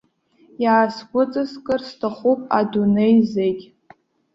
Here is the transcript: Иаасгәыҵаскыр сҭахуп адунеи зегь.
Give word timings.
Иаасгәыҵаскыр 0.63 1.81
сҭахуп 1.87 2.41
адунеи 2.59 3.17
зегь. 3.33 3.63